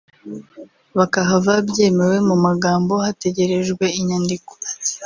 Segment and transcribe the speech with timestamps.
[0.97, 4.51] bakahava byemewe mu magambo hategerejwe inyandiko